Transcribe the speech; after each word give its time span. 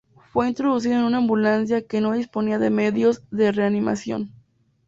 Fue 0.33 0.47
introducido 0.47 0.95
en 0.95 1.03
una 1.03 1.17
ambulancia 1.19 1.85
que 1.85 2.01
no 2.01 2.13
disponía 2.13 2.57
de 2.57 2.71
medios 2.71 3.21
de 3.29 3.51
reanimación. 3.51 4.33